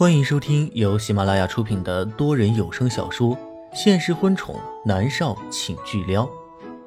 [0.00, 3.36] 欢迎收听由喜马拉雅出品的多人有声小说
[3.74, 6.24] 《现实婚宠男少请巨撩》，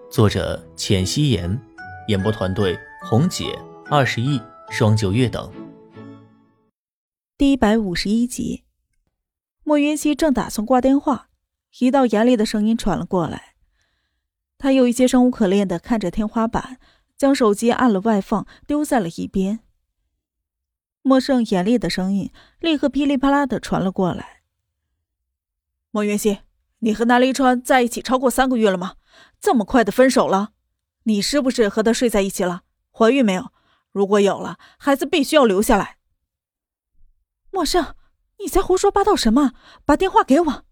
[0.10, 1.62] 作者：浅汐颜，
[2.07, 3.55] 演播团队：红姐、
[3.86, 4.41] 二十亿、
[4.71, 5.47] 双九月等。
[7.38, 8.63] 第一百五十一集，
[9.64, 11.28] 莫云熙正打算挂电话，
[11.78, 13.54] 一道严厉的声音传了过来。
[14.58, 16.80] 他有一些生无可恋的看着天花板，
[17.16, 19.59] 将手机按了外放，丢在了一边。
[21.04, 24.41] 莫胜严厉的声音立刻噼里啪啦的传了过来。
[25.91, 26.39] 莫云熙，
[26.79, 28.95] 你和南离川在一起超过三个月了吗？
[29.39, 30.53] 这么快的分手了？
[31.03, 32.63] 你是不是和他睡在一起了？
[32.89, 33.52] 怀孕没有？
[33.91, 35.98] 如果有了，孩子必须要留下来。
[37.51, 37.95] 莫胜，
[38.40, 39.54] 你在胡说八道什么？
[39.85, 40.65] 把电话给我！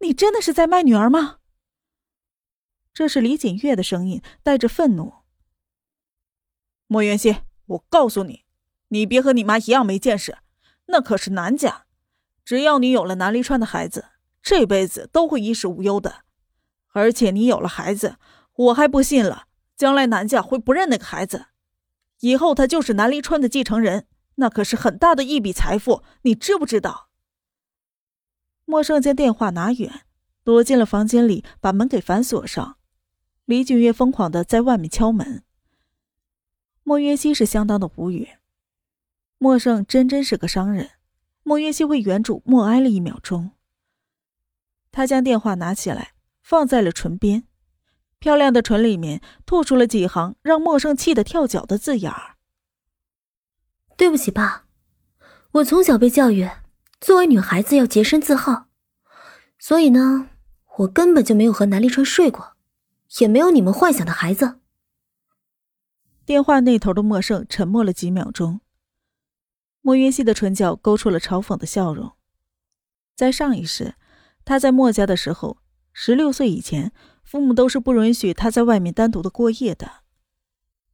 [0.00, 1.38] 你真的是在卖女儿吗？
[2.92, 5.14] 这是李锦月的声音，带着愤怒。
[6.86, 8.44] 莫云熙，我告诉你。
[8.88, 10.38] 你别和你妈一样没见识，
[10.86, 11.84] 那可是南家。
[12.44, 14.06] 只要你有了南离川的孩子，
[14.42, 16.24] 这辈子都会衣食无忧的。
[16.92, 18.16] 而且你有了孩子，
[18.54, 21.46] 我还不信了，将来南家会不认那个孩子。
[22.20, 27.10] 以后他就是南离川的继承人，那可是很大的一笔财富，你知不知道？
[28.64, 30.06] 莫胜将电话拿远，
[30.42, 32.78] 躲进了房间里，把门给反锁上。
[33.44, 35.44] 李景月疯狂的在外面敲门。
[36.82, 38.37] 莫约西是相当的无语。
[39.38, 40.90] 莫胜真真是个商人。
[41.42, 43.52] 莫月熙为原主默哀了一秒钟。
[44.90, 47.44] 他将电话拿起来，放在了唇边，
[48.18, 52.36] 漂亮的唇里面吐出了几行让莫胜气得跳脚的字眼儿。
[53.96, 54.66] 对不起，爸，
[55.52, 56.48] 我从小被教育，
[57.00, 58.66] 作为女孩子要洁身自好，
[59.58, 60.30] 所以呢，
[60.78, 62.56] 我根本就没有和南立川睡过，
[63.20, 64.60] 也没有你们幻想的孩子。
[66.26, 68.60] 电话那头的莫胜沉默了几秒钟。
[69.80, 72.12] 莫云溪的唇角勾出了嘲讽的笑容。
[73.14, 73.94] 在上一世，
[74.44, 75.58] 他在莫家的时候，
[75.92, 76.92] 十六岁以前，
[77.24, 80.04] 父母都是不允许他在外面单独的过夜的。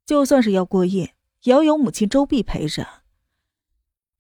[0.07, 2.87] 就算是要过夜，也要有母亲周碧陪着。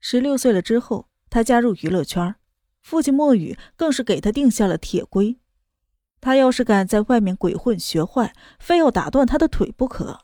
[0.00, 2.34] 十六岁了之后，他加入娱乐圈，
[2.82, 5.38] 父亲莫雨更是给他定下了铁规：
[6.20, 10.20] 他要是敢在外面鬼混学坏，非要打断他的腿不可。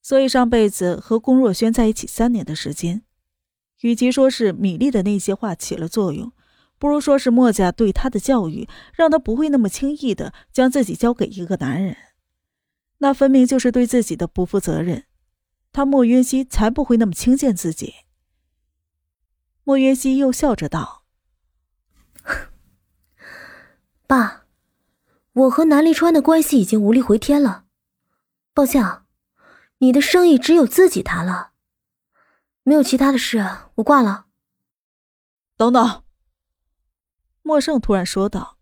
[0.00, 3.02] 所以上辈子和龚若轩在一起三年的时间。
[3.84, 6.32] 与其说是米粒的那些话起了作用，
[6.78, 11.94] 不如说是墨家对他的教育，让他不会那么轻易的将自己交给一个男人。
[12.98, 15.04] 那分明就是对自己的不负责任。
[15.70, 17.92] 他莫云熙才不会那么轻贱自己。
[19.64, 21.04] 莫云熙又笑着道
[24.08, 24.46] ：“爸，
[25.34, 27.66] 我和南立川的关系已经无力回天了。
[28.54, 28.82] 抱歉，
[29.78, 31.50] 你的生意只有自己谈了。”
[32.66, 34.24] 没有其他的事，我挂了。
[35.54, 36.02] 等等，
[37.42, 38.56] 莫胜突然说道：“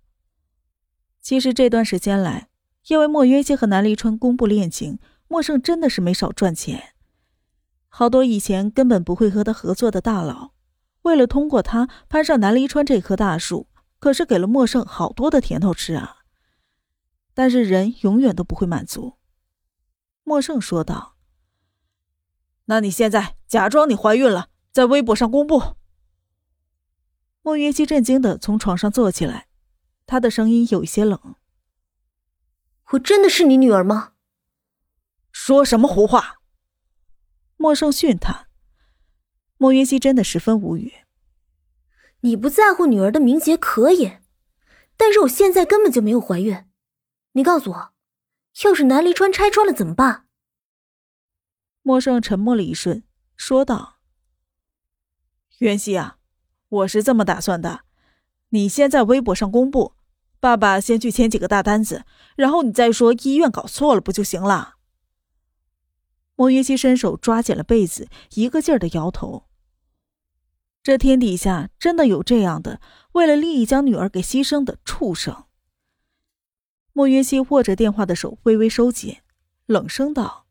[1.23, 2.49] 其实这段时间来，
[2.89, 4.99] 因为莫约西和南离川公布恋情，
[5.29, 6.95] 莫胜真的是没少赚钱。
[7.89, 10.51] 好多以前根本不会和他合作的大佬，
[11.03, 13.69] 为了通过他攀上南离川这棵大树，
[14.01, 16.25] 可是给了莫胜好多的甜头吃啊。
[17.35, 19.17] 但是人永远都不会满足。”
[20.25, 21.12] 莫胜说道。
[22.67, 25.77] 那你现在假装你怀孕了，在微博上公布。
[27.43, 29.49] 莫云熙震惊的从床上坐起来，
[30.07, 31.35] 他的声音有一些冷
[32.93, 34.13] ：“我真的是你女儿吗？”
[35.33, 36.41] 说什么胡话！
[37.57, 38.47] 莫胜训他。
[39.59, 40.93] 莫云熙真的十分无语
[42.23, 44.19] ：“你不在乎女儿的名节可以，
[44.97, 46.65] 但是我现在根本就没有怀孕。
[47.33, 47.93] 你告诉我，
[48.65, 50.27] 要是南离川拆穿了怎么办？”
[51.83, 53.03] 莫胜沉默了一瞬，
[53.37, 53.97] 说道
[55.59, 56.19] ：“袁熙啊，
[56.69, 57.81] 我是这么打算的，
[58.51, 59.95] 你先在微博上公布，
[60.39, 62.05] 爸爸先去签几个大单子，
[62.37, 64.77] 然后你再说医院搞错了，不就行了？”
[66.37, 69.49] 莫云熙伸手抓紧了被子，一个劲儿的摇头。
[70.83, 72.81] 这天底下真的有这样的
[73.13, 75.45] 为了利益将女儿给牺牲的畜生？
[76.93, 79.19] 莫云熙握着电话的手微微收紧，
[79.67, 80.42] 冷声道。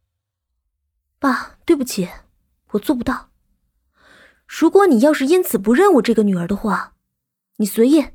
[1.22, 2.10] 爸，对不起，
[2.72, 3.30] 我做不到。
[4.48, 6.96] 如果你要是因此不认我这个女儿的话，
[7.58, 8.08] 你随意。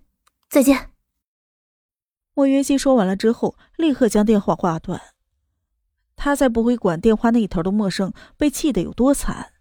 [0.48, 0.90] 再见。
[2.34, 5.00] 莫云熙说完了之后，立刻将电话挂断。
[6.16, 9.52] 他才不会管电话那一头的陌生被气得有多惨。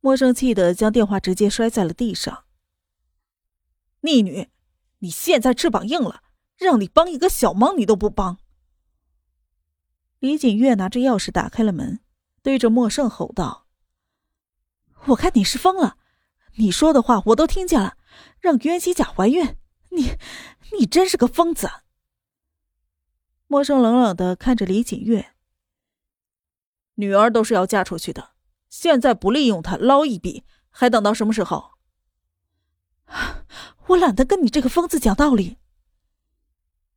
[0.00, 2.44] 陌生气得将电话直接摔在了地上。
[4.02, 4.48] 逆女，
[5.00, 6.22] 你现在翅膀硬了，
[6.56, 8.38] 让你帮一个小忙你都不帮。
[10.20, 12.00] 李锦月拿着钥匙打开了门，
[12.42, 13.66] 对着莫胜吼道
[15.08, 15.96] ：“我看你是疯了！
[16.56, 17.96] 你说的话我都听见了，
[18.38, 19.56] 让袁熙假怀孕，
[19.88, 20.18] 你，
[20.78, 21.70] 你真是个疯子。
[23.46, 25.32] 莫胜冷冷的看着李锦月，
[26.96, 28.32] 女儿都是要嫁出去的，
[28.68, 31.70] 现在不利用她捞一笔，还等到什么时候？
[33.88, 35.56] 我懒得跟你这个疯子讲道理。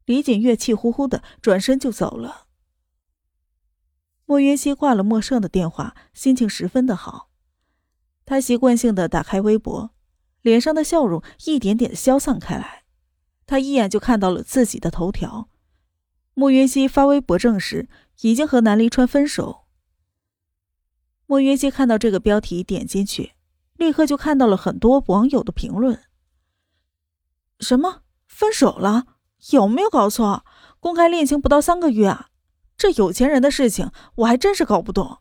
[0.03, 2.47] 李锦月气呼呼的转身就走了。
[4.25, 7.29] 莫云熙挂了莫胜的电话，心情十分的好。
[8.25, 9.91] 他习惯性的打开微博，
[10.41, 12.83] 脸上的笑容一点点的消散开来。
[13.45, 15.49] 他一眼就看到了自己的头条。
[16.33, 17.89] 莫云熙发微博证实
[18.21, 19.65] 已经和南离川分手。
[21.25, 23.33] 莫云熙看到这个标题，点进去，
[23.75, 26.01] 立刻就看到了很多网友的评论。
[27.59, 29.05] 什么分手了？
[29.51, 30.45] 有没有搞错？
[30.79, 32.29] 公开恋情不到三个月啊！
[32.83, 35.19] 这有钱人的事情我还真是搞不懂。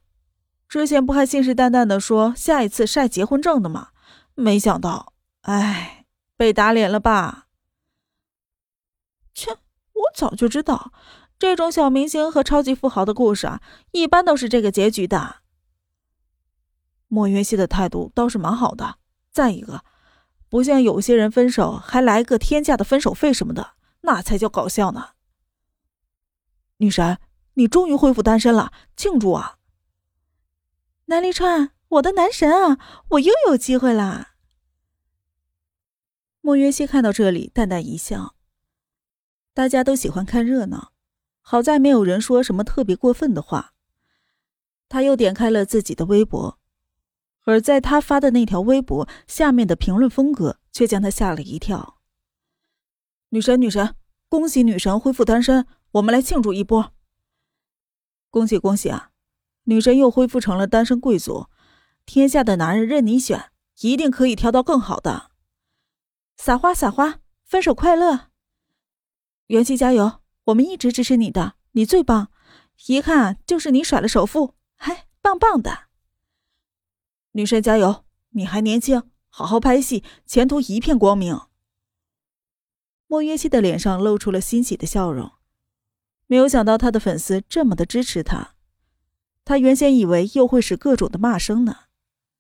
[0.69, 3.91] 之前不还信誓旦旦的说下一次晒结婚证的吗？
[4.35, 5.13] 没想到，
[5.43, 6.05] 哎，
[6.37, 7.47] 被打脸了吧？
[9.33, 9.53] 切！
[9.93, 10.93] 我早就知道，
[11.39, 13.63] 这种小明星和超级富豪的故事啊，
[13.93, 15.37] 一般都是这个结局的。
[17.07, 18.97] 莫云熙的态度倒是蛮好的。
[19.31, 19.85] 再一个，
[20.49, 25.11] 不像有些人分手还来个天价的分手费什么的，那才叫搞笑呢。
[26.79, 27.19] 女神，
[27.55, 29.59] 你终于恢复单身了，庆祝啊！
[31.07, 32.79] 南离川，我的男神啊，
[33.11, 34.37] 我又有机会啦！
[36.41, 38.35] 莫云熙看到这里，淡淡一笑。
[39.55, 40.93] 大家都喜欢看热闹，
[41.41, 43.75] 好在没有人说什么特别过分的话。
[44.89, 46.59] 他又点开了自己的微博，
[47.45, 51.99] 而在他发的那条微博下面的评论风格却将他吓了一跳。
[53.29, 53.95] 女神，女神，
[54.29, 56.95] 恭喜女神恢复单身，我们来庆祝一波！
[58.33, 59.11] 恭喜恭喜啊！
[59.65, 61.49] 女神又恢复成了单身贵族，
[62.07, 63.53] 天下的男人任你选，
[63.83, 65.33] 一定可以挑到更好的。
[66.39, 68.31] 撒花撒花，分手快乐！
[69.49, 70.23] 元气加油！
[70.45, 72.33] 我们一直支持你的，你最棒！
[72.87, 75.89] 一看就是你甩了首富，还棒棒的。
[77.33, 78.07] 女神加油！
[78.31, 81.39] 你还年轻，好好拍戏，前途一片光明。
[83.07, 85.33] 莫约西的脸上露出了欣喜的笑容，
[86.33, 88.55] 没有想到他的粉丝这么的支持他。
[89.45, 91.81] 他原先以为又会是各种的骂声呢。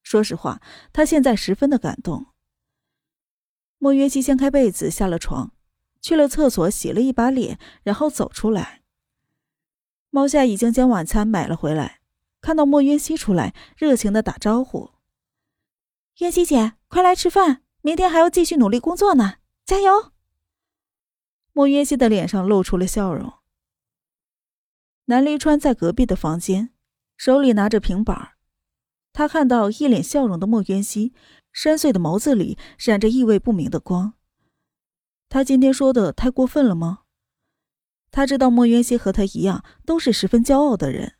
[0.02, 0.62] 说实话，
[0.94, 2.28] 他现在十分的感动。
[3.76, 5.52] 莫约西掀开被子下了床。
[6.00, 8.80] 去了厕所洗了一把脸，然后走出来。
[10.08, 12.00] 猫夏已经将晚餐买了回来，
[12.40, 14.92] 看到莫渊熙出来，热情的打招呼
[16.20, 19.34] ：“渊熙姐，快来吃饭，明天还要继续努力工作呢，
[19.66, 20.12] 加油！”
[21.52, 23.34] 莫渊熙的脸上露出了笑容。
[25.12, 26.70] 南离川在隔壁的房间，
[27.18, 28.30] 手里拿着平板
[29.12, 31.12] 他看到一脸笑容的莫渊熙，
[31.52, 34.14] 深邃的眸子里闪着意味不明的光。
[35.28, 37.00] 他今天说的太过分了吗？
[38.10, 41.12] 他知道莫渊熙和他一样都是十分骄傲的人，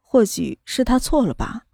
[0.00, 1.66] 或许是他错了吧。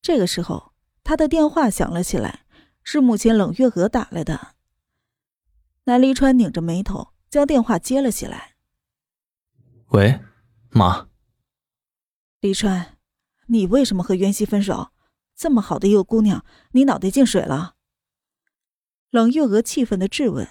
[0.00, 2.44] 这个时候，他的电话响了起来，
[2.84, 4.54] 是母亲冷月娥打来的。
[5.86, 8.54] 南离川拧着眉头将电话接了起来
[9.90, 10.20] ：“喂，
[10.70, 11.08] 妈。
[12.40, 12.98] 李川，
[13.46, 14.90] 你为什么和袁熙分手？
[15.34, 17.74] 这么好的一个姑娘，你脑袋进水了？”
[19.10, 20.46] 冷月娥气愤的质问：“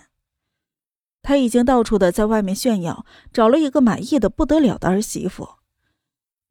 [1.21, 5.57] 他已经到处的在外面炫耀，找了一个满意的不得了的儿媳妇。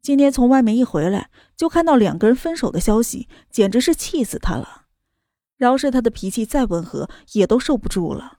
[0.01, 4.87] 今天从外面一回来，就看到两个人分手的消息，简直是气死他了。
[5.57, 8.39] 饶是他的脾气再温和，也都受不住了。”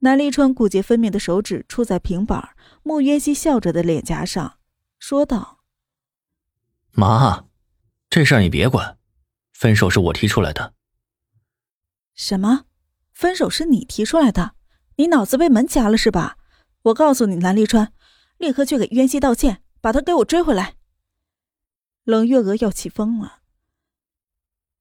[0.00, 2.50] 南立川骨节分明的手指触在平板，
[2.82, 4.58] 穆渊熙笑着的脸颊上，
[4.98, 5.60] 说道
[6.92, 7.46] ：“妈，
[8.10, 8.98] 这事儿你别管，
[9.52, 10.74] 分手是我提出来的。”
[12.14, 12.66] 什么？
[13.12, 14.54] 分手是你提出来的？
[14.96, 16.36] 你脑子被门夹了是吧？
[16.82, 17.92] 我告诉你，南立川，
[18.36, 20.76] 立刻去给渊熙道歉，把他给我追回来。
[22.04, 23.40] 冷月娥要气疯了。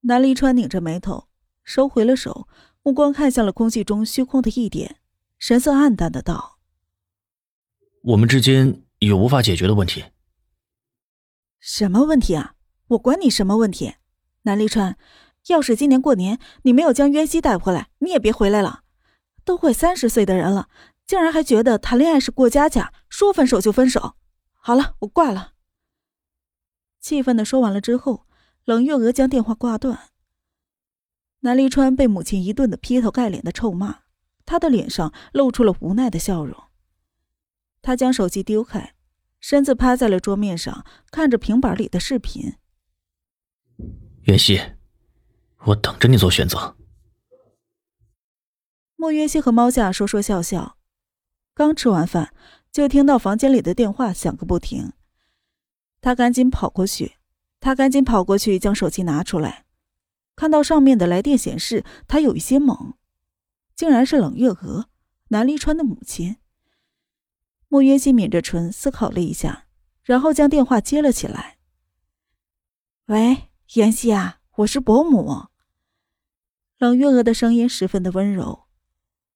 [0.02, 1.30] 南立川拧着眉头，
[1.64, 2.48] 收回了手，
[2.84, 4.98] 目光看向了空气中虚空的一点，
[5.48, 6.58] 神色黯淡的道
[8.02, 10.06] ：“我们之间有无法解决的问题。”
[11.62, 12.56] 什么问题啊？
[12.88, 13.94] 我管你什么问题，
[14.42, 14.98] 南立川。
[15.46, 18.82] 要是今年过年你没有将渊熙带回来，你也别回来了。
[19.44, 20.68] 都快三十岁的人了，
[21.06, 24.16] 竟然还觉得谈恋爱是过家家，说分手就分手。
[24.54, 25.54] 好了，我挂了。
[27.00, 28.26] 气愤的说完了之后，
[28.64, 30.10] 冷月娥将电话挂断。
[31.42, 34.00] 南离川被母亲一顿的劈头盖脸的臭骂，
[34.46, 36.56] 他的脸上露出了无奈的笑容。
[37.82, 38.96] 他将手机丢开，
[39.40, 42.56] 身子趴在了桌面上，看着平板里的视频。
[44.24, 44.60] 袁熙。
[45.66, 46.76] 我等着你做选择。
[48.96, 50.78] 莫约西和猫夏说说笑笑，
[51.56, 52.34] 刚吃完饭，
[52.72, 54.94] 就听到房间里的电话响个不停。
[56.02, 57.16] 他赶紧跑过去，
[57.60, 59.66] 他赶紧跑过去将手机拿出来，
[60.36, 62.94] 看到上面的来电显示，他有一些懵，
[63.76, 64.90] 竟然是冷月娥，
[65.28, 66.38] 南离川的母亲。
[67.68, 69.68] 莫约西抿着唇思考了一下，
[70.04, 71.58] 然后将电话接了起来。
[73.08, 75.48] 喂，妍希啊，我是伯母。
[76.78, 78.68] 冷月娥的声音十分的温柔。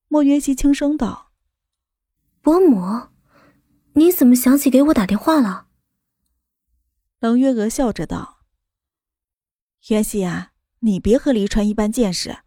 [0.08, 1.31] 莫约西轻声道
[2.41, 3.10] ：“伯母，
[3.93, 5.67] 你怎么想起给我打电话了？”
[7.19, 8.39] 冷月娥笑着道
[9.89, 12.39] ：“妍希啊，你别和黎川一般见识。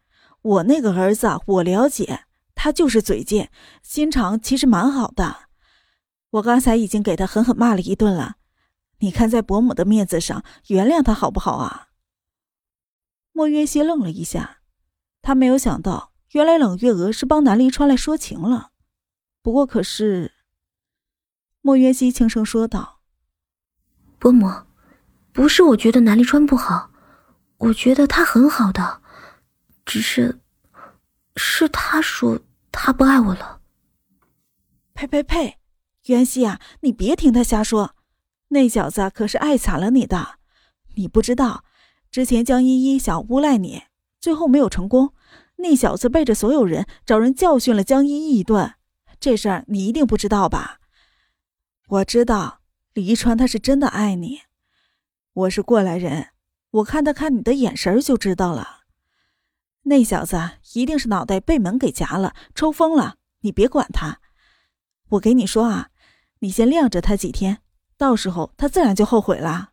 [0.43, 3.51] 我那个儿子，我了解，他就是嘴贱，
[3.83, 5.49] 心肠其实蛮好的。
[6.31, 8.37] 我刚才已经给他狠狠骂了一顿了。
[8.99, 11.89] 你看在伯母的面子上，原谅他好不好啊？”
[13.33, 14.59] 莫约西愣了一下，
[15.21, 16.13] 他没有想到。
[16.33, 18.71] 原来冷月娥是帮南离川来说情了，
[19.43, 20.33] 不过可是，
[21.61, 23.01] 莫约西轻声说道
[24.19, 24.51] ：“伯母，
[25.31, 26.91] 不是我觉得南离川不好，
[27.59, 29.02] 我觉得他很好的，
[29.85, 30.41] 只是，
[31.37, 33.61] 是他说他不爱我了。”
[34.95, 35.59] 呸呸呸！
[36.07, 37.95] 袁熙啊，你别听他瞎说，
[38.49, 40.39] 那小子可是爱惨了你的，
[40.95, 41.65] 你不知道，
[42.11, 43.85] 之前江依依想诬赖你，
[44.21, 45.15] 最后没有成功。
[45.57, 48.75] 那小子背着所有人找人教训了江依依一顿，
[49.21, 50.81] 这事儿你一定不知道吧？
[51.89, 52.61] 我知道
[52.95, 54.41] 李一川他是真的爱你，
[55.33, 56.31] 我是过来人，
[56.71, 58.82] 我看他看你的眼神就知道了。
[59.83, 60.37] 那小子
[60.75, 63.17] 一定是脑袋被门给夹了，抽风了。
[63.41, 64.21] 你别管他，
[65.11, 65.91] 我给你说啊，
[66.39, 67.63] 你先晾着他几天，
[67.97, 69.73] 到时候他自然就后悔了。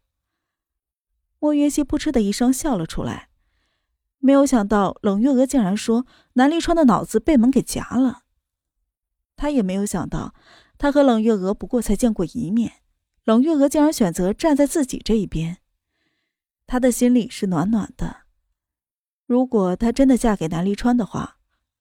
[1.37, 3.29] 莫云熙扑哧的一声笑了出来。
[4.17, 8.23] 没有想到冷月娥竟然说南离川的脑子被门给夹了。
[9.37, 10.33] 他也没有想到，
[10.77, 12.81] 他和冷月娥不过才见过一面，
[13.23, 15.59] 冷月娥竟然选择站在自己这一边。
[16.67, 18.18] 他的心里是暖暖的。
[19.29, 21.37] 如果她真的嫁给南离川的话，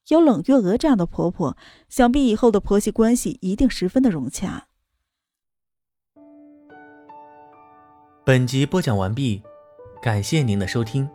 [0.09, 1.57] 有冷月娥这样的婆婆，
[1.89, 4.67] 想必以后的婆媳关系一定十分的融洽。
[8.23, 9.43] 本集播讲完毕，
[10.03, 11.09] 感谢您的收听。